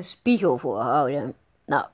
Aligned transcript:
een 0.00 0.06
spiegel 0.06 0.56
voorhouden. 0.58 1.34
Nou, 1.66 1.84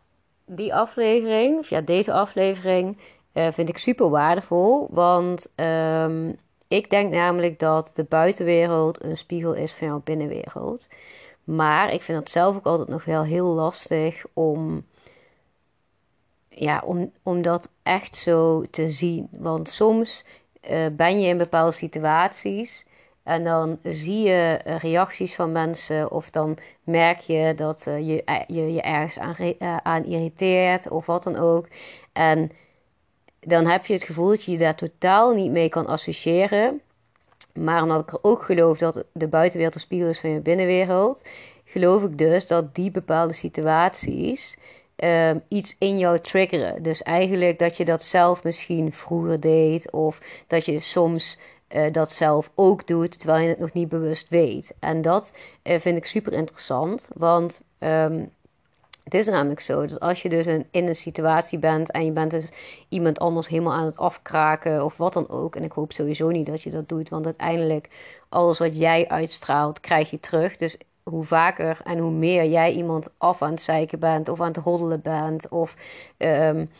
die 0.44 0.74
aflevering, 0.74 1.58
of 1.58 1.68
ja, 1.68 1.80
deze 1.80 2.12
aflevering, 2.12 2.98
uh, 3.32 3.48
vind 3.52 3.68
ik 3.68 3.78
super 3.78 4.10
waardevol. 4.10 4.88
Want 4.90 5.46
um, 5.56 6.38
ik 6.68 6.90
denk 6.90 7.12
namelijk 7.12 7.58
dat 7.58 7.92
de 7.94 8.04
buitenwereld 8.04 9.04
een 9.04 9.16
spiegel 9.16 9.54
is 9.54 9.72
van 9.72 9.86
jouw 9.86 10.00
binnenwereld. 10.04 10.86
Maar 11.44 11.92
ik 11.92 12.02
vind 12.02 12.18
het 12.18 12.30
zelf 12.30 12.56
ook 12.56 12.66
altijd 12.66 12.88
nog 12.88 13.04
wel 13.04 13.22
heel 13.22 13.46
lastig 13.46 14.24
om, 14.32 14.86
ja, 16.48 16.82
om, 16.84 17.12
om 17.22 17.42
dat 17.42 17.70
echt 17.82 18.16
zo 18.16 18.64
te 18.70 18.90
zien. 18.90 19.28
Want 19.30 19.68
soms 19.68 20.24
uh, 20.70 20.86
ben 20.92 21.20
je 21.20 21.28
in 21.28 21.38
bepaalde 21.38 21.72
situaties 21.72 22.85
en 23.26 23.44
dan 23.44 23.78
zie 23.82 24.22
je 24.22 24.60
reacties 24.80 25.34
van 25.34 25.52
mensen 25.52 26.10
of 26.10 26.30
dan 26.30 26.56
merk 26.84 27.20
je 27.20 27.52
dat 27.56 27.84
uh, 27.88 27.98
je, 27.98 28.44
je 28.46 28.72
je 28.72 28.80
ergens 28.80 29.18
aan, 29.18 29.36
aan 29.82 30.04
irriteert 30.04 30.88
of 30.88 31.06
wat 31.06 31.22
dan 31.22 31.36
ook. 31.36 31.66
En 32.12 32.50
dan 33.40 33.66
heb 33.66 33.86
je 33.86 33.92
het 33.92 34.04
gevoel 34.04 34.28
dat 34.28 34.44
je 34.44 34.52
je 34.52 34.58
daar 34.58 34.74
totaal 34.74 35.34
niet 35.34 35.50
mee 35.50 35.68
kan 35.68 35.86
associëren. 35.86 36.80
Maar 37.52 37.82
omdat 37.82 38.00
ik 38.00 38.12
er 38.12 38.18
ook 38.22 38.42
geloof 38.42 38.78
dat 38.78 39.04
de 39.12 39.28
buitenwereld 39.28 39.74
een 39.74 39.80
spiegel 39.80 40.08
is 40.08 40.20
van 40.20 40.30
je 40.30 40.40
binnenwereld, 40.40 41.22
geloof 41.64 42.02
ik 42.02 42.18
dus 42.18 42.46
dat 42.46 42.74
die 42.74 42.90
bepaalde 42.90 43.32
situaties 43.32 44.56
um, 44.96 45.42
iets 45.48 45.76
in 45.78 45.98
jou 45.98 46.18
triggeren. 46.18 46.82
Dus 46.82 47.02
eigenlijk 47.02 47.58
dat 47.58 47.76
je 47.76 47.84
dat 47.84 48.04
zelf 48.04 48.44
misschien 48.44 48.92
vroeger 48.92 49.40
deed, 49.40 49.90
of 49.90 50.20
dat 50.46 50.66
je 50.66 50.80
soms 50.80 51.38
uh, 51.68 51.92
dat 51.92 52.12
zelf 52.12 52.50
ook 52.54 52.86
doet, 52.86 53.18
terwijl 53.18 53.42
je 53.42 53.48
het 53.48 53.58
nog 53.58 53.72
niet 53.72 53.88
bewust 53.88 54.28
weet. 54.28 54.74
En 54.78 55.02
dat 55.02 55.34
uh, 55.62 55.80
vind 55.80 55.96
ik 55.96 56.06
super 56.06 56.32
interessant, 56.32 57.08
want 57.14 57.62
um, 57.78 58.30
het 59.04 59.14
is 59.14 59.26
namelijk 59.26 59.60
zo 59.60 59.86
dat 59.86 60.00
als 60.00 60.22
je 60.22 60.28
dus 60.28 60.46
in, 60.46 60.66
een 60.70 60.96
situatie 60.96 61.58
bent 61.58 61.90
en 61.90 62.04
je 62.04 62.10
bent 62.10 62.30
dus 62.30 62.48
iemand 62.88 63.18
anders 63.18 63.48
helemaal 63.48 63.72
aan 63.72 63.84
het 63.84 63.98
afkraken 63.98 64.84
of 64.84 64.96
wat 64.96 65.12
dan 65.12 65.28
ook. 65.28 65.56
En 65.56 65.62
ik 65.62 65.72
hoop 65.72 65.92
sowieso 65.92 66.28
niet 66.28 66.46
dat 66.46 66.62
je 66.62 66.70
dat 66.70 66.88
doet, 66.88 67.08
want 67.08 67.24
uiteindelijk 67.24 67.88
alles 68.28 68.58
wat 68.58 68.78
jij 68.78 69.08
uitstraalt 69.08 69.80
krijg 69.80 70.10
je 70.10 70.20
terug. 70.20 70.56
Dus 70.56 70.78
hoe 71.02 71.24
vaker 71.24 71.80
en 71.84 71.98
hoe 71.98 72.10
meer 72.10 72.44
jij 72.44 72.72
iemand 72.72 73.10
af 73.18 73.42
aan 73.42 73.50
het 73.50 73.60
zeiken 73.60 73.98
bent 73.98 74.28
of 74.28 74.40
aan 74.40 74.46
het 74.46 74.56
roddelen 74.56 75.00
bent 75.00 75.48
of 75.48 75.74
um, 76.18 76.70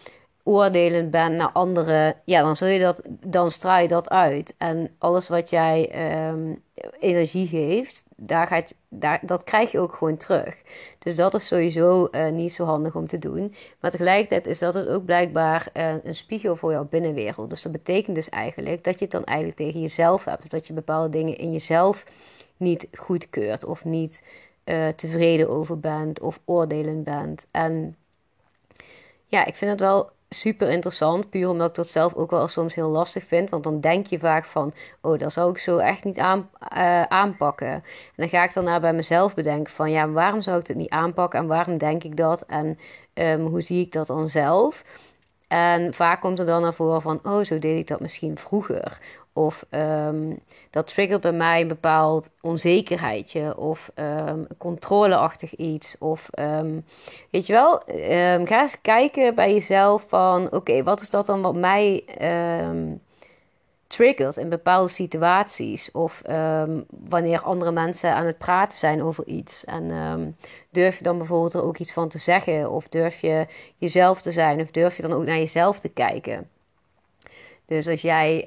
oordelend 0.47 1.11
bent 1.11 1.35
naar 1.35 1.51
anderen, 1.53 2.15
ja, 2.25 2.43
dan 2.43 2.57
zul 2.57 2.69
je 2.69 2.81
dat, 2.81 3.03
dan 3.09 3.51
straal 3.51 3.81
je 3.81 3.89
dat 3.89 4.11
uit. 4.11 4.55
En 4.59 4.91
alles 4.99 5.29
wat 5.29 5.51
jij 5.51 5.91
um, 6.29 6.63
energie 7.01 7.47
geeft, 7.47 8.05
daar 8.17 8.47
gaat, 8.47 8.75
daar, 8.89 9.21
dat 9.23 9.45
krijg 9.45 9.73
je 9.73 9.79
ook 9.79 9.95
gewoon 9.95 10.17
terug. 10.17 10.63
Dus 10.99 11.17
dat 11.17 11.35
is 11.35 11.47
sowieso 11.47 12.09
uh, 12.11 12.29
niet 12.29 12.53
zo 12.53 12.65
handig 12.65 12.95
om 12.95 13.07
te 13.07 13.19
doen. 13.19 13.55
Maar 13.81 13.91
tegelijkertijd 13.91 14.47
is 14.47 14.59
dat 14.59 14.75
het 14.75 14.89
ook 14.89 15.05
blijkbaar 15.05 15.69
uh, 15.75 15.95
een 16.05 16.15
spiegel 16.15 16.57
voor 16.57 16.73
jouw 16.73 16.87
binnenwereld. 16.91 17.51
Dus 17.51 17.63
dat 17.63 17.73
betekent 17.73 18.17
dus 18.17 18.29
eigenlijk 18.29 18.85
dat 18.85 18.99
je 18.99 19.05
het 19.05 19.15
dan 19.15 19.25
eigenlijk 19.25 19.59
tegen 19.59 19.81
jezelf 19.81 20.25
hebt. 20.25 20.51
Dat 20.51 20.67
je 20.67 20.73
bepaalde 20.73 21.11
dingen 21.11 21.39
in 21.39 21.53
jezelf 21.53 22.05
niet 22.57 22.89
goedkeurt 22.93 23.65
of 23.65 23.85
niet 23.85 24.23
uh, 24.65 24.89
tevreden 24.89 25.49
over 25.49 25.81
bent 25.81 26.21
of 26.21 26.41
oordelend 26.45 27.05
bent. 27.05 27.47
En 27.51 27.97
ja, 29.27 29.45
ik 29.47 29.55
vind 29.55 29.71
het 29.71 29.81
wel 29.81 30.11
super 30.29 30.69
interessant. 30.69 31.31
Puur 31.31 31.49
omdat 31.49 31.69
ik 31.69 31.75
dat 31.75 31.89
zelf 31.89 32.15
ook 32.15 32.31
wel 32.31 32.49
soms 32.49 32.75
heel 32.75 32.89
lastig 32.89 33.25
vind. 33.25 33.51
Want 33.51 33.65
dan 33.65 33.81
denk 33.81 34.07
je 34.07 34.19
vaak 34.19 34.45
van, 34.45 34.75
oh, 35.01 35.19
dat 35.19 35.33
zou 35.33 35.51
ik 35.51 35.59
zo 35.59 35.79
echt 35.79 36.05
niet 36.05 36.19
aan, 36.19 36.51
uh, 36.77 37.03
aanpakken. 37.03 37.69
En 37.69 37.83
dan 38.17 38.29
ga 38.29 38.45
ik 38.45 38.55
daarna 38.55 38.81
bij 38.81 38.93
mezelf 38.93 39.35
bedenken 39.35 39.73
van, 39.73 39.91
ja, 39.91 40.09
waarom 40.09 40.41
zou 40.41 40.61
ik 40.61 40.67
het 40.67 40.77
niet 40.77 40.91
aanpakken? 40.91 41.41
En 41.41 41.47
waarom 41.47 41.79
denk 41.79 42.05
ik 42.05 42.17
dat? 42.17 42.43
En 42.43 42.79
um, 43.15 43.47
hoe 43.47 43.61
zie 43.61 43.81
ik 43.81 43.93
dat 43.93 44.07
dan 44.07 44.29
zelf? 44.29 44.85
En 45.49 45.95
vaak 45.95 46.21
komt 46.21 46.39
er 46.39 46.47
dan 46.47 46.63
naar 46.63 46.75
voren 46.75 47.03
van, 47.03 47.21
oh, 47.23 47.45
zo 47.45 47.59
deed 47.59 47.79
ik 47.79 47.87
dat 47.87 48.01
misschien 48.01 48.39
vroeger. 48.39 48.99
Of 49.37 49.65
um, 49.71 50.39
dat 50.71 50.87
triggert 50.87 51.21
bij 51.21 51.33
mij 51.33 51.61
een 51.61 51.69
bepaald 51.69 52.31
onzekerheidje. 52.41 53.57
Of 53.57 53.91
um, 53.95 54.47
controleachtig 54.59 55.55
iets. 55.55 55.99
Of 55.99 56.29
um, 56.39 56.85
weet 57.31 57.47
je 57.47 57.53
wel, 57.53 57.83
ga 58.47 58.63
eens 58.63 58.81
kijken 58.81 59.35
bij 59.35 59.53
jezelf 59.53 60.05
van 60.09 60.53
oké, 60.53 60.83
wat 60.83 61.01
is 61.01 61.11
dat 61.11 61.27
dan 61.27 61.43
wat 61.43 61.55
mij 61.55 62.05
triggert 63.87 64.37
in 64.37 64.49
bepaalde 64.49 64.91
situaties. 64.91 65.91
Of 65.91 66.23
wanneer 66.89 67.41
andere 67.41 67.73
mensen 67.73 68.15
aan 68.15 68.27
het 68.27 68.39
praten 68.39 68.79
zijn 68.79 69.03
over 69.03 69.27
iets. 69.27 69.65
En 69.65 70.37
durf 70.71 70.97
je 70.97 71.05
dan 71.05 71.19
bijvoorbeeld 71.19 71.55
er 71.55 71.63
ook 71.63 71.79
iets 71.79 71.93
van 71.93 72.09
te 72.09 72.19
zeggen? 72.19 72.71
Of 72.71 72.89
durf 72.89 73.21
je 73.21 73.47
jezelf 73.77 74.21
te 74.21 74.33
zijn? 74.33 74.61
Of 74.61 74.71
durf 74.71 74.97
je 74.97 75.03
dan 75.03 75.13
ook 75.13 75.25
naar 75.25 75.39
jezelf 75.39 75.81
te 75.81 75.89
kijken? 75.89 76.49
Dus 77.67 77.89
als 77.89 78.03
jij 78.03 78.45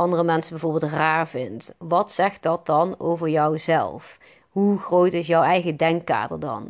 andere 0.00 0.22
mensen 0.22 0.50
bijvoorbeeld 0.50 0.92
raar 0.92 1.28
vindt. 1.28 1.74
Wat 1.78 2.10
zegt 2.10 2.42
dat 2.42 2.66
dan 2.66 2.94
over 2.98 3.28
jouzelf? 3.28 4.18
Hoe 4.48 4.78
groot 4.78 5.12
is 5.12 5.26
jouw 5.26 5.42
eigen 5.42 5.76
denkkader 5.76 6.40
dan? 6.40 6.68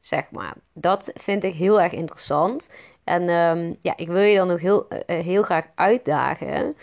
Zeg 0.00 0.30
maar. 0.30 0.54
Dat 0.72 1.10
vind 1.14 1.44
ik 1.44 1.54
heel 1.54 1.80
erg 1.80 1.92
interessant. 1.92 2.68
En 3.04 3.28
um, 3.28 3.76
ja, 3.82 3.96
ik 3.96 4.08
wil 4.08 4.22
je 4.22 4.36
dan 4.36 4.48
nog 4.48 4.60
heel, 4.60 4.86
uh, 4.90 5.18
heel 5.20 5.42
graag 5.42 5.64
uitdagen 5.74 6.76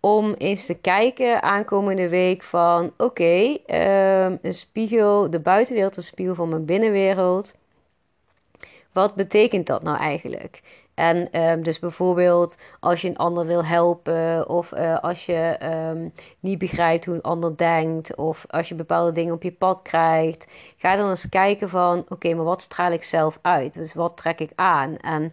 om 0.00 0.34
eens 0.38 0.66
te 0.66 0.74
kijken 0.74 1.42
aankomende 1.42 2.08
week 2.08 2.42
van 2.42 2.92
oké, 2.96 3.56
um, 3.66 4.38
een 4.42 4.54
spiegel, 4.54 5.30
de 5.30 5.40
buitenwereld 5.40 5.96
een 5.96 6.02
spiegel 6.02 6.34
van 6.34 6.48
mijn 6.48 6.64
binnenwereld. 6.64 7.54
Wat 8.92 9.14
betekent 9.14 9.66
dat 9.66 9.82
nou 9.82 9.98
eigenlijk? 9.98 10.62
En 10.98 11.40
um, 11.40 11.62
dus 11.62 11.78
bijvoorbeeld 11.78 12.56
als 12.80 13.00
je 13.00 13.08
een 13.08 13.16
ander 13.16 13.46
wil 13.46 13.64
helpen, 13.64 14.48
of 14.48 14.72
uh, 14.72 14.98
als 14.98 15.26
je 15.26 15.58
um, 15.90 16.12
niet 16.40 16.58
begrijpt 16.58 17.04
hoe 17.04 17.14
een 17.14 17.22
ander 17.22 17.56
denkt, 17.56 18.16
of 18.16 18.44
als 18.48 18.68
je 18.68 18.74
bepaalde 18.74 19.12
dingen 19.12 19.34
op 19.34 19.42
je 19.42 19.52
pad 19.52 19.82
krijgt, 19.82 20.46
ga 20.76 20.96
dan 20.96 21.08
eens 21.08 21.28
kijken 21.28 21.68
van 21.68 22.04
oké, 22.08 22.34
maar 22.34 22.44
wat 22.44 22.62
straal 22.62 22.92
ik 22.92 23.04
zelf 23.04 23.38
uit? 23.42 23.74
Dus 23.74 23.94
wat 23.94 24.16
trek 24.16 24.40
ik 24.40 24.52
aan? 24.54 24.96
En 24.96 25.32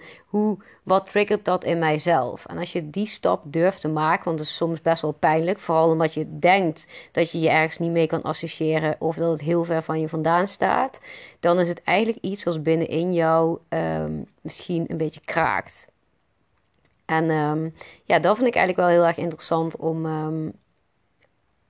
wat 0.84 1.06
triggert 1.06 1.46
dat 1.46 1.64
in 1.64 1.80
mijzelf? 1.80 2.46
En 2.46 2.58
als 2.58 2.72
je 2.72 2.90
die 2.90 3.08
stap 3.08 3.44
durft 3.46 3.82
te 3.82 3.88
maken, 3.88 4.26
want 4.26 4.38
dat 4.38 4.48
is 4.48 4.56
soms 4.56 4.82
best 4.82 5.02
wel 5.02 5.12
pijnlijk, 5.12 5.60
vooral 5.60 5.90
omdat 5.90 6.14
je 6.14 6.40
denkt 6.40 6.88
dat 7.12 7.32
je 7.32 7.40
je 7.40 7.50
ergens 7.50 7.78
niet 7.78 7.92
mee 7.92 8.08
kan 8.08 8.22
associëren 8.22 8.96
of 9.00 9.16
dat 9.16 9.32
het 9.32 9.42
heel 9.42 9.64
ver 9.64 9.84
van 9.84 10.00
je 10.00 10.10
vandaan 10.10 10.48
staat, 10.48 11.00
dan 11.40 11.60
is 11.60 11.70
het 11.70 11.84
eigenlijk 11.84 12.24
iets 12.24 12.48
als 12.48 12.62
binnenin 12.62 13.14
jou 13.14 13.60
um, 13.70 14.26
misschien 14.42 14.86
een 14.88 14.98
beetje 14.98 15.22
kraakt. 15.26 15.92
En 17.06 17.30
um, 17.30 17.74
ja, 18.04 18.20
dat 18.20 18.36
vind 18.36 18.48
ik 18.48 18.56
eigenlijk 18.56 18.88
wel 18.88 18.98
heel 18.98 19.08
erg 19.08 19.18
interessant 19.18 19.76
om, 19.76 20.06
um, 20.06 20.54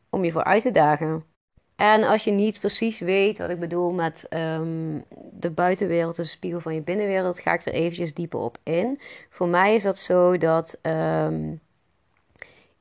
om 0.09 0.23
je 0.23 0.31
voor 0.31 0.43
uit 0.43 0.61
te 0.61 0.71
dagen. 0.71 1.34
En 1.75 2.03
als 2.03 2.23
je 2.23 2.31
niet 2.31 2.59
precies 2.59 2.99
weet 2.99 3.37
wat 3.37 3.49
ik 3.49 3.59
bedoel 3.59 3.91
met 3.91 4.27
um, 4.29 5.03
de 5.31 5.49
buitenwereld, 5.49 6.15
de 6.15 6.23
spiegel 6.23 6.59
van 6.59 6.73
je 6.73 6.81
binnenwereld, 6.81 7.39
ga 7.39 7.53
ik 7.53 7.65
er 7.65 7.73
eventjes 7.73 8.13
dieper 8.13 8.39
op 8.39 8.57
in. 8.63 8.99
Voor 9.29 9.47
mij 9.47 9.75
is 9.75 9.83
dat 9.83 9.99
zo 9.99 10.37
dat 10.37 10.79
um, 10.81 11.61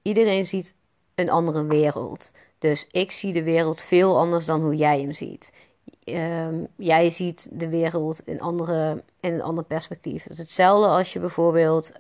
iedereen 0.03 0.47
ziet 0.47 0.77
een 1.15 1.31
andere 1.31 1.65
wereld. 1.65 2.33
Dus 2.59 2.89
ik 2.91 3.11
zie 3.11 3.33
de 3.33 3.43
wereld 3.43 3.83
veel 3.83 4.19
anders 4.19 4.45
dan 4.45 4.61
hoe 4.61 4.77
jij 4.77 5.01
hem 5.01 5.13
ziet. 5.13 5.53
Um, 6.05 6.67
jij 6.77 7.11
ziet 7.11 7.49
de 7.51 7.69
wereld 7.69 8.21
in, 8.25 8.41
andere, 8.41 9.03
in 9.21 9.33
een 9.33 9.43
ander 9.43 9.65
perspectief. 9.65 10.23
Het 10.23 10.33
is 10.33 10.39
hetzelfde 10.39 10.89
als 10.89 11.13
je 11.13 11.21
bijvoorbeeld 11.21 11.93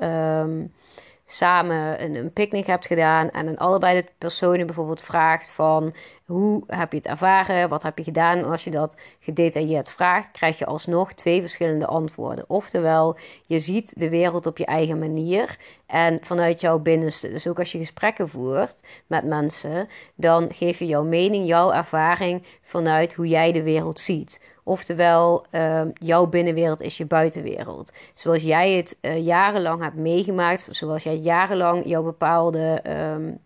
samen 1.26 2.02
een, 2.02 2.14
een 2.14 2.32
picknick 2.32 2.67
hebt 2.67 2.87
gedaan 2.87 3.31
en 3.31 3.49
aan 3.49 3.56
allebei 3.56 4.00
de 4.00 4.11
personen 4.19 4.67
bijvoorbeeld 4.67 5.02
vraagt 5.02 5.50
van 5.50 5.94
hoe 6.26 6.62
heb 6.67 6.91
je 6.91 6.97
het 6.97 7.06
ervaren, 7.06 7.69
wat 7.69 7.82
heb 7.82 7.99
je 7.99 8.05
gedaan. 8.05 8.38
En 8.38 8.44
als 8.44 8.65
je 8.65 8.71
dat 8.71 8.97
gedetailleerd 9.21 9.88
vraagt, 9.88 10.31
krijg 10.31 10.59
je 10.59 10.67
alsnog 10.67 11.12
twee 11.12 11.41
verschillende 11.41 11.87
antwoorden. 11.87 12.44
Oftewel, 12.49 13.17
je 13.47 13.59
ziet 13.59 13.93
de 13.99 14.09
wereld 14.09 14.47
op 14.47 14.59
je 14.59 14.67
eigen 14.67 14.99
manier 14.99 15.56
en 15.87 16.19
vanuit 16.23 16.61
jouw 16.61 16.79
binnenste. 16.79 17.29
Dus 17.29 17.47
ook 17.47 17.59
als 17.59 17.73
je 17.73 17.79
gesprekken 17.79 18.29
voert 18.29 18.85
met 19.06 19.25
mensen, 19.25 19.88
dan 20.15 20.53
geef 20.53 20.79
je 20.79 20.87
jouw 20.87 21.05
mening, 21.05 21.47
jouw 21.47 21.73
ervaring 21.73 22.47
vanuit 22.62 23.15
hoe 23.15 23.29
jij 23.29 23.53
de 23.53 23.62
wereld 23.62 24.00
ziet. 24.00 24.41
Oftewel, 24.67 25.47
uh, 25.50 25.82
jouw 25.94 26.26
binnenwereld 26.26 26.81
is 26.81 26.97
je 26.97 27.06
buitenwereld. 27.06 27.93
Zoals 28.15 28.43
jij 28.43 28.73
het 28.73 28.99
uh, 29.00 29.25
jarenlang 29.25 29.82
hebt 29.82 29.97
meegemaakt, 29.97 30.69
zoals 30.71 31.03
jij 31.03 31.17
jarenlang 31.17 31.82
jouw 31.87 32.03
bepaalde 32.03 32.82
um, 32.87 33.38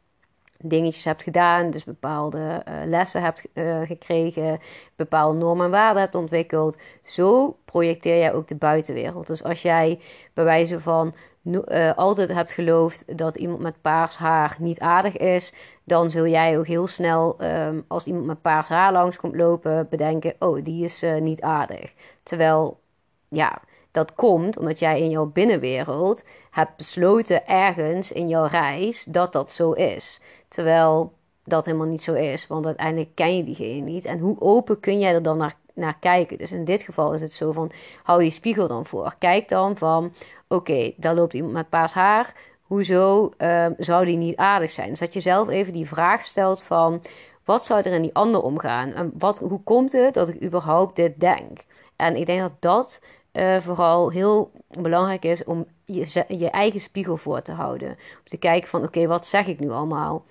dingetjes 0.59 1.05
hebt 1.05 1.23
gedaan, 1.23 1.71
dus 1.71 1.85
bepaalde 1.85 2.39
uh, 2.39 2.75
lessen 2.85 3.23
hebt 3.23 3.45
uh, 3.55 3.81
gekregen, 3.83 4.61
bepaalde 4.97 5.39
normen 5.39 5.65
en 5.65 5.71
waarden 5.71 6.03
hebt 6.03 6.15
ontwikkeld, 6.15 6.79
zo 7.05 7.57
projecteer 7.65 8.19
jij 8.19 8.35
ook 8.35 8.49
de 8.49 8.55
buitenwereld. 8.55 9.27
Dus 9.27 9.45
als 9.45 9.63
jij 9.63 10.01
bij 10.35 10.45
wijze 10.45 10.81
van 10.81 11.15
uh, 11.43 11.97
altijd 11.97 12.29
hebt 12.29 12.53
geloofd 12.53 13.19
dat 13.19 13.37
iemand 13.37 13.61
met 13.61 13.81
paars 13.81 14.17
haar 14.17 14.57
niet 14.59 14.81
aardig 14.81 15.17
is, 15.17 15.53
dan 15.85 16.11
zul 16.11 16.27
jij 16.27 16.59
ook 16.59 16.67
heel 16.67 16.87
snel, 16.87 17.37
um, 17.43 17.85
als 17.89 18.05
iemand 18.05 18.27
met 18.27 18.43
paars 18.43 18.69
haar 18.69 18.93
langs 18.93 19.17
komt 19.17 19.37
lopen, 19.37 19.87
bedenken: 19.91 20.35
oh, 20.39 20.65
die 20.65 20.85
is 20.85 21.05
niet 21.21 21.43
aardig. 21.43 21.93
Terwijl, 22.23 22.81
ja, 23.29 23.61
dat 23.91 24.15
komt 24.15 24.59
omdat 24.59 24.79
jij 24.79 25.01
in 25.01 25.11
jouw 25.11 25.27
binnenwereld 25.27 26.25
hebt 26.51 26.77
besloten 26.77 27.47
ergens 27.47 28.13
in 28.13 28.29
jouw 28.29 28.47
reis 28.47 29.05
dat 29.05 29.33
dat 29.33 29.53
zo 29.53 29.73
is. 29.73 30.21
Terwijl 30.49 31.13
dat 31.45 31.65
helemaal 31.65 31.87
niet 31.87 32.03
zo 32.03 32.13
is, 32.13 32.47
want 32.47 32.67
uiteindelijk 32.67 33.15
ken 33.15 33.37
je 33.37 33.45
diegene 33.45 33.81
niet. 33.81 34.05
En 34.05 34.19
hoe 34.19 34.41
open 34.41 34.81
kun 34.81 34.99
jij 34.99 35.15
er 35.15 35.23
dan 35.23 35.37
naar, 35.37 35.57
naar 35.75 35.97
kijken? 36.01 36.39
Dus 36.39 36.53
in 36.53 36.65
dit 36.65 36.83
geval 36.83 37.13
is 37.13 37.21
het 37.21 37.33
zo 37.33 37.53
van: 37.53 37.71
hou 38.03 38.21
die 38.21 38.31
spiegel 38.31 38.69
dan 38.69 38.87
voor. 38.87 39.15
Kijk 39.19 39.49
dan 39.49 39.77
van: 39.77 40.13
oké, 40.49 40.93
daar 40.97 41.15
loopt 41.15 41.35
iemand 41.35 41.53
met 41.53 41.69
paars 41.69 41.93
haar. 41.93 42.35
Hoezo 42.63 43.33
uh, 43.39 43.67
zou 43.79 44.05
die 44.05 44.17
niet 44.17 44.37
aardig 44.37 44.71
zijn? 44.71 44.89
Dus 44.89 44.99
dat 44.99 45.13
je 45.13 45.21
zelf 45.21 45.49
even 45.49 45.73
die 45.73 45.89
vraag 45.89 46.25
stelt 46.25 46.63
van... 46.63 47.03
wat 47.45 47.65
zou 47.65 47.81
er 47.81 47.93
in 47.93 48.03
die 48.03 48.15
ander 48.15 48.43
omgaan? 48.43 48.93
En 48.93 49.13
wat, 49.19 49.39
hoe 49.39 49.63
komt 49.63 49.93
het 49.93 50.15
dat 50.15 50.29
ik 50.29 50.43
überhaupt 50.43 50.97
dit 50.97 51.21
denk? 51.21 51.59
En 51.97 52.17
ik 52.17 52.27
denk 52.27 52.41
dat 52.41 52.53
dat 52.59 53.01
uh, 53.33 53.61
vooral 53.61 54.11
heel 54.11 54.51
belangrijk 54.69 55.25
is 55.25 55.45
om 55.45 55.67
je, 55.85 56.25
je 56.29 56.51
eigen 56.51 56.81
spiegel 56.81 57.17
voor 57.17 57.43
te 57.43 57.53
houden. 57.53 57.89
Om 57.91 58.25
te 58.25 58.37
kijken 58.37 58.69
van 58.69 58.83
oké, 58.83 59.07
wat 59.07 59.27
zeg 59.27 59.47
ik 59.47 59.61
nu 59.61 59.71
allemaal? 59.71 60.25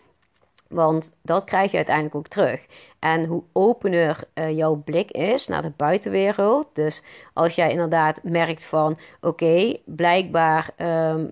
Want 0.69 1.11
dat 1.21 1.43
krijg 1.43 1.71
je 1.71 1.77
uiteindelijk 1.77 2.15
ook 2.15 2.27
terug. 2.27 2.65
En 2.99 3.25
hoe 3.25 3.43
opener 3.53 4.23
uh, 4.33 4.57
jouw 4.57 4.75
blik 4.75 5.11
is 5.11 5.47
naar 5.47 5.61
de 5.61 5.71
buitenwereld. 5.77 6.67
Dus 6.73 7.03
als 7.33 7.55
jij 7.55 7.71
inderdaad 7.71 8.23
merkt 8.23 8.63
van 8.63 8.97
oké, 9.21 9.77
blijkbaar 9.85 10.69
um, 10.77 11.31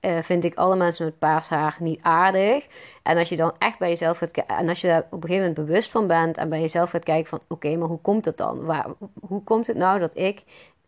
uh, 0.00 0.18
vind 0.22 0.44
ik 0.44 0.54
alle 0.54 0.76
mensen 0.76 1.04
met 1.04 1.18
paars 1.18 1.48
haar 1.48 1.76
niet 1.80 2.02
aardig. 2.02 2.66
En 3.02 3.18
als 3.18 3.28
je 3.28 3.36
dan 3.36 3.52
echt 3.58 3.78
bij 3.78 3.88
jezelf 3.88 4.18
gaat 4.18 4.30
en 4.32 4.68
als 4.68 4.80
je 4.80 4.86
daar 4.86 5.06
op 5.10 5.12
een 5.12 5.28
gegeven 5.28 5.48
moment 5.48 5.66
bewust 5.66 5.90
van 5.90 6.06
bent 6.06 6.36
en 6.36 6.48
bij 6.48 6.60
jezelf 6.60 6.90
gaat 6.90 7.04
kijken 7.04 7.28
van 7.28 7.40
oké, 7.48 7.76
maar 7.76 7.88
hoe 7.88 8.00
komt 8.00 8.24
het 8.24 8.36
dan? 8.36 8.64
Waar, 8.64 8.86
hoe 9.20 9.42
komt 9.42 9.66
het 9.66 9.76
nou 9.76 9.98
dat 9.98 10.16
ik 10.16 10.42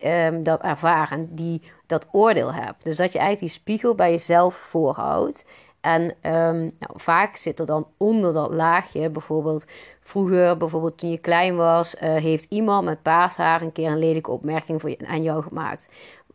um, 0.05 0.43
dat 0.43 0.63
ervaar 0.63 1.13
en 1.13 1.35
die, 1.35 1.63
dat 1.87 2.07
oordeel 2.13 2.53
heb? 2.53 2.75
Dus 2.83 2.97
dat 2.97 3.13
je 3.13 3.19
eigenlijk 3.19 3.53
die 3.53 3.61
spiegel 3.61 3.95
bij 3.95 4.11
jezelf 4.11 4.55
voorhoudt. 4.55 5.45
En 5.89 6.03
um, 6.03 6.77
nou, 6.79 6.93
vaak 6.95 7.37
zit 7.37 7.59
er 7.61 7.67
dan 7.67 7.87
onder 7.97 8.33
dat 8.33 8.55
laagje, 8.55 9.11
bijvoorbeeld 9.11 9.67
vroeger, 10.01 10.57
bijvoorbeeld 10.57 10.99
toen 10.99 11.11
je 11.11 11.19
klein 11.19 11.57
was, 11.57 11.95
uh, 11.95 12.01
heeft 12.01 12.47
iemand 12.49 12.85
met 12.85 13.03
paars 13.03 13.37
haar 13.37 13.63
een 13.63 13.73
keer 13.73 13.91
een 13.91 13.99
lelijke 13.99 14.31
opmerking 14.31 14.81
voor 14.81 14.91
je, 14.91 15.07
aan 15.07 15.23
jou 15.23 15.43
gemaakt 15.43 15.89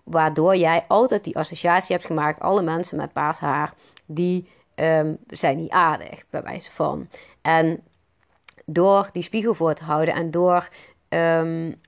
waardoor 0.04 0.56
jij 0.56 0.86
altijd 0.88 1.24
die 1.24 1.38
associatie 1.38 1.96
hebt 1.96 2.08
gemaakt. 2.08 2.40
Alle 2.40 2.62
mensen 2.62 2.98
met 2.98 3.14
paars 3.14 3.40
haar, 3.40 3.74
die 4.06 4.50
um, 4.76 5.18
zijn 5.28 5.58
niet 5.58 5.72
aardig, 5.72 6.24
bij 6.30 6.44
wijze 6.44 6.72
van. 6.72 7.10
En 7.42 7.84
door 8.66 9.10
die 9.14 9.24
spiegel 9.24 9.54
voor 9.54 9.74
te 9.74 9.84
houden 9.84 10.14
en 10.14 10.32
door 10.32 10.70
um, 11.10 11.82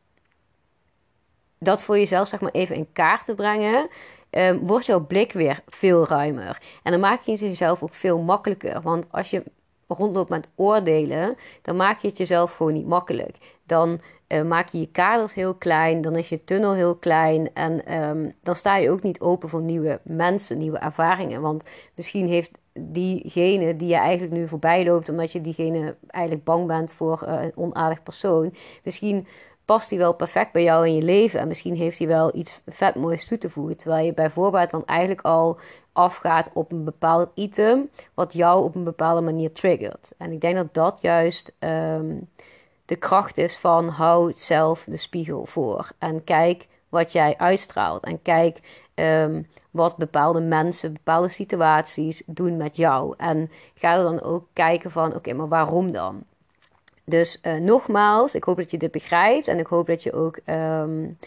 dat 1.59 1.83
voor 1.83 1.97
jezelf 1.97 2.27
zeg 2.27 2.41
maar 2.41 2.51
even 2.51 2.75
in 2.75 2.91
kaart 2.93 3.25
te 3.25 3.35
brengen, 3.35 3.89
um, 4.37 4.59
wordt 4.59 4.85
jouw 4.85 5.05
blik 5.05 5.31
weer 5.31 5.63
veel 5.67 6.07
ruimer. 6.07 6.61
En 6.83 6.91
dan 6.91 7.01
maak 7.01 7.21
je 7.21 7.31
het 7.31 7.39
jezelf 7.39 7.83
ook 7.83 7.93
veel 7.93 8.19
makkelijker. 8.19 8.81
Want 8.81 9.05
als 9.11 9.29
je 9.29 9.43
rondloopt 9.87 10.29
met 10.29 10.47
oordelen, 10.55 11.37
dan 11.61 11.75
maak 11.75 11.99
je 11.99 12.07
het 12.07 12.17
jezelf 12.17 12.55
gewoon 12.55 12.73
niet 12.73 12.87
makkelijk. 12.87 13.37
Dan 13.63 13.99
uh, 14.27 14.43
maak 14.43 14.69
je 14.69 14.79
je 14.79 14.91
kaders 14.91 15.33
heel 15.33 15.53
klein, 15.53 16.01
dan 16.01 16.15
is 16.15 16.29
je 16.29 16.43
tunnel 16.43 16.73
heel 16.73 16.95
klein 16.95 17.53
en 17.53 18.03
um, 18.03 18.35
dan 18.43 18.55
sta 18.55 18.77
je 18.77 18.89
ook 18.89 19.01
niet 19.01 19.19
open 19.19 19.49
voor 19.49 19.61
nieuwe 19.61 19.99
mensen, 20.03 20.57
nieuwe 20.57 20.77
ervaringen. 20.77 21.41
Want 21.41 21.69
misschien 21.95 22.27
heeft 22.27 22.59
diegene 22.73 23.75
die 23.75 23.87
je 23.87 23.95
eigenlijk 23.95 24.33
nu 24.33 24.47
voorbij 24.47 24.85
loopt, 24.85 25.09
omdat 25.09 25.31
je 25.31 25.41
diegene 25.41 25.95
eigenlijk 26.07 26.43
bang 26.43 26.67
bent 26.67 26.91
voor 26.91 27.23
uh, 27.27 27.41
een 27.41 27.51
onaardig 27.55 28.03
persoon, 28.03 28.53
misschien 28.83 29.27
past 29.65 29.89
die 29.89 29.97
wel 29.97 30.13
perfect 30.13 30.51
bij 30.51 30.63
jou 30.63 30.87
in 30.87 30.95
je 30.95 31.01
leven 31.01 31.39
en 31.39 31.47
misschien 31.47 31.75
heeft 31.75 31.97
hij 31.97 32.07
wel 32.07 32.35
iets 32.35 32.59
vet 32.65 32.95
moois 32.95 33.27
toe 33.27 33.37
te 33.37 33.49
voegen. 33.49 33.77
Terwijl 33.77 34.05
je 34.05 34.13
bijvoorbeeld 34.13 34.71
dan 34.71 34.85
eigenlijk 34.85 35.21
al 35.21 35.57
afgaat 35.93 36.49
op 36.53 36.71
een 36.71 36.83
bepaald 36.83 37.29
item 37.33 37.89
wat 38.13 38.33
jou 38.33 38.63
op 38.63 38.75
een 38.75 38.83
bepaalde 38.83 39.21
manier 39.21 39.51
triggert. 39.51 40.11
En 40.17 40.31
ik 40.31 40.41
denk 40.41 40.55
dat 40.55 40.73
dat 40.73 40.97
juist 41.01 41.53
um, 41.59 42.29
de 42.85 42.95
kracht 42.95 43.37
is 43.37 43.57
van 43.57 43.87
hou 43.87 44.33
zelf 44.35 44.83
de 44.87 44.97
spiegel 44.97 45.45
voor. 45.45 45.91
En 45.97 46.23
kijk 46.23 46.67
wat 46.89 47.11
jij 47.11 47.37
uitstraalt. 47.37 48.03
En 48.03 48.21
kijk 48.21 48.59
um, 48.95 49.47
wat 49.71 49.97
bepaalde 49.97 50.39
mensen, 50.39 50.93
bepaalde 50.93 51.27
situaties 51.27 52.23
doen 52.25 52.57
met 52.57 52.75
jou. 52.75 53.13
En 53.17 53.51
ga 53.75 53.95
er 53.95 54.03
dan 54.03 54.21
ook 54.21 54.47
kijken 54.53 54.91
van 54.91 55.15
oké, 55.15 55.33
maar 55.33 55.47
waarom 55.47 55.91
dan? 55.91 56.23
Dus 57.05 57.39
uh, 57.43 57.53
nogmaals, 57.53 58.35
ik 58.35 58.43
hoop 58.43 58.57
dat 58.57 58.71
je 58.71 58.77
dit 58.77 58.91
begrijpt. 58.91 59.47
En 59.47 59.59
ik 59.59 59.67
hoop 59.67 59.87
dat 59.87 60.03
je 60.03 60.13
ook 60.13 60.39
um, 60.45 61.17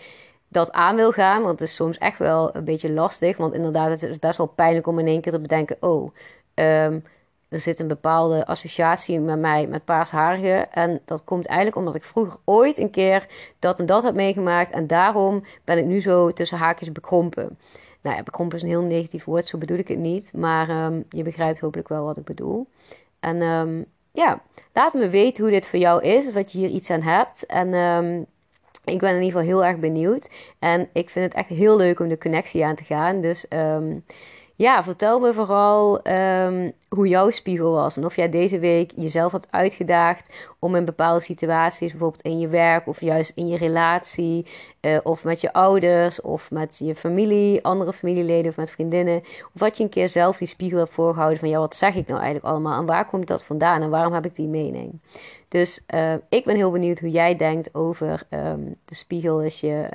dat 0.48 0.72
aan 0.72 0.96
wil 0.96 1.12
gaan. 1.12 1.42
Want 1.42 1.60
het 1.60 1.68
is 1.68 1.74
soms 1.74 1.98
echt 1.98 2.18
wel 2.18 2.56
een 2.56 2.64
beetje 2.64 2.92
lastig. 2.92 3.36
Want 3.36 3.54
inderdaad, 3.54 3.90
het 3.90 4.02
is 4.02 4.18
best 4.18 4.36
wel 4.36 4.46
pijnlijk 4.46 4.86
om 4.86 4.98
in 4.98 5.06
één 5.06 5.20
keer 5.20 5.32
te 5.32 5.40
bedenken: 5.40 5.76
oh, 5.80 6.14
um, 6.54 7.04
er 7.48 7.58
zit 7.58 7.80
een 7.80 7.88
bepaalde 7.88 8.46
associatie 8.46 9.20
met 9.20 9.38
mij 9.38 9.66
met 9.66 9.84
paarsharige. 9.84 10.66
En 10.70 11.00
dat 11.04 11.24
komt 11.24 11.46
eigenlijk 11.46 11.78
omdat 11.78 11.94
ik 11.94 12.04
vroeger 12.04 12.38
ooit 12.44 12.78
een 12.78 12.90
keer 12.90 13.26
dat 13.58 13.80
en 13.80 13.86
dat 13.86 14.02
heb 14.02 14.14
meegemaakt. 14.14 14.70
En 14.70 14.86
daarom 14.86 15.44
ben 15.64 15.78
ik 15.78 15.84
nu 15.84 16.00
zo 16.00 16.32
tussen 16.32 16.58
haakjes 16.58 16.92
bekrompen. 16.92 17.58
Nou 18.00 18.16
ja, 18.16 18.22
bekrompen 18.22 18.56
is 18.56 18.62
een 18.62 18.68
heel 18.68 18.82
negatief 18.82 19.24
woord, 19.24 19.48
zo 19.48 19.58
bedoel 19.58 19.78
ik 19.78 19.88
het 19.88 19.98
niet. 19.98 20.32
Maar 20.32 20.84
um, 20.84 21.04
je 21.08 21.22
begrijpt 21.22 21.60
hopelijk 21.60 21.88
wel 21.88 22.04
wat 22.04 22.16
ik 22.16 22.24
bedoel. 22.24 22.68
En 23.20 23.42
ja, 24.18 24.40
laat 24.72 24.94
me 24.94 25.08
weten 25.08 25.42
hoe 25.42 25.52
dit 25.52 25.66
voor 25.66 25.78
jou 25.78 26.02
is. 26.02 26.26
Of 26.26 26.32
dat 26.32 26.52
je 26.52 26.58
hier 26.58 26.68
iets 26.68 26.90
aan 26.90 27.02
hebt. 27.02 27.46
En 27.46 27.74
um, 27.74 28.26
ik 28.84 28.98
ben 28.98 29.14
in 29.14 29.22
ieder 29.22 29.40
geval 29.40 29.46
heel 29.46 29.64
erg 29.64 29.78
benieuwd. 29.78 30.30
En 30.58 30.88
ik 30.92 31.10
vind 31.10 31.24
het 31.24 31.34
echt 31.34 31.48
heel 31.48 31.76
leuk 31.76 32.00
om 32.00 32.08
de 32.08 32.18
connectie 32.18 32.64
aan 32.64 32.74
te 32.74 32.84
gaan. 32.84 33.20
Dus 33.20 33.46
um, 33.50 34.04
ja, 34.58 34.82
vertel 34.82 35.20
me 35.20 35.32
vooral 35.32 36.06
um, 36.06 36.72
hoe 36.88 37.08
jouw 37.08 37.30
spiegel 37.30 37.70
was. 37.72 37.96
En 37.96 38.04
of 38.04 38.16
jij 38.16 38.28
deze 38.28 38.58
week 38.58 38.92
jezelf 38.96 39.32
hebt 39.32 39.46
uitgedaagd 39.50 40.28
om 40.58 40.74
in 40.74 40.84
bepaalde 40.84 41.20
situaties, 41.20 41.90
bijvoorbeeld 41.90 42.22
in 42.22 42.38
je 42.38 42.48
werk 42.48 42.86
of 42.86 43.00
juist 43.00 43.32
in 43.34 43.48
je 43.48 43.56
relatie, 43.56 44.46
uh, 44.80 44.98
of 45.02 45.24
met 45.24 45.40
je 45.40 45.52
ouders 45.52 46.20
of 46.20 46.50
met 46.50 46.78
je 46.78 46.94
familie, 46.94 47.64
andere 47.64 47.92
familieleden 47.92 48.50
of 48.50 48.56
met 48.56 48.70
vriendinnen, 48.70 49.20
of 49.54 49.60
wat 49.60 49.76
je 49.76 49.82
een 49.82 49.90
keer 49.90 50.08
zelf 50.08 50.38
die 50.38 50.48
spiegel 50.48 50.78
hebt 50.78 50.92
voorgehouden 50.92 51.38
van 51.38 51.48
ja, 51.48 51.58
wat 51.58 51.74
zeg 51.74 51.94
ik 51.94 52.06
nou 52.06 52.20
eigenlijk 52.20 52.52
allemaal 52.52 52.80
en 52.80 52.86
waar 52.86 53.06
komt 53.06 53.26
dat 53.26 53.44
vandaan 53.44 53.82
en 53.82 53.90
waarom 53.90 54.12
heb 54.12 54.24
ik 54.24 54.34
die 54.34 54.48
mening? 54.48 55.00
Dus 55.48 55.84
uh, 55.94 56.14
ik 56.28 56.44
ben 56.44 56.56
heel 56.56 56.70
benieuwd 56.70 56.98
hoe 56.98 57.10
jij 57.10 57.36
denkt 57.36 57.74
over 57.74 58.22
um, 58.30 58.74
de 58.84 58.94
spiegel 58.94 59.42
is 59.42 59.60
je 59.60 59.88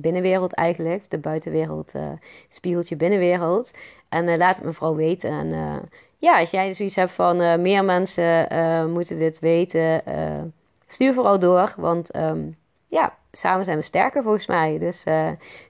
binnenwereld 0.00 0.54
eigenlijk. 0.54 1.10
De 1.10 1.18
buitenwereld 1.18 1.94
uh, 1.94 2.02
spiegelt 2.48 2.88
je 2.88 2.96
binnenwereld. 2.96 3.70
En 4.08 4.28
uh, 4.28 4.36
laat 4.36 4.56
het 4.56 4.64
me 4.64 4.72
vooral 4.72 4.96
weten. 4.96 5.30
En 5.30 5.46
uh, 5.46 5.76
ja, 6.18 6.38
als 6.40 6.50
jij 6.50 6.74
zoiets 6.74 6.96
hebt 6.96 7.12
van 7.12 7.62
meer 7.62 7.84
mensen 7.84 8.48
moeten 8.92 9.18
dit 9.18 9.38
weten, 9.38 10.02
stuur 10.86 11.14
vooral 11.14 11.38
door. 11.38 11.74
Want 11.76 12.16
um, 12.16 12.56
ja, 12.86 13.16
samen 13.32 13.64
zijn 13.64 13.76
we 13.76 13.82
sterker 13.82 14.22
volgens 14.22 14.46
mij. 14.46 14.78
Dus 14.78 15.04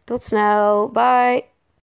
tot 0.05 0.23
snel. 0.23 0.89
Bye. 0.89 1.56